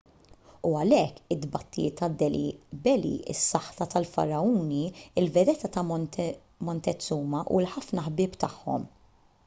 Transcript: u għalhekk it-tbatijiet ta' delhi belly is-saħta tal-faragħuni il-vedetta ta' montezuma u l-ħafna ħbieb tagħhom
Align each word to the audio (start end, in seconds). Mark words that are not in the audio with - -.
u 0.67 0.69
għalhekk 0.77 1.33
it-tbatijiet 1.35 1.97
ta' 1.99 2.07
delhi 2.21 2.39
belly 2.87 3.11
is-saħta 3.35 3.87
tal-faragħuni 3.93 4.81
il-vedetta 5.23 5.71
ta' 5.77 5.83
montezuma 5.91 7.43
u 7.57 7.61
l-ħafna 7.65 8.07
ħbieb 8.13 8.41
tagħhom 8.45 8.89